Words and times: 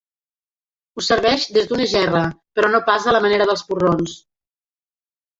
Ho 0.99 1.03
serveix 1.07 1.43
des 1.57 1.67
d'una 1.71 1.85
gerra, 1.91 2.21
però 2.59 2.71
no 2.75 2.79
pas 2.87 3.05
a 3.11 3.13
la 3.17 3.21
manera 3.27 3.47
dels 3.51 3.63
porrons. 3.69 4.15